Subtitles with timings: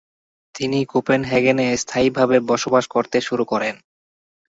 [0.55, 3.75] তিনি কোপেনহেগেনে স্থায়ীভাবে বসবাস করতে শুরু করেন।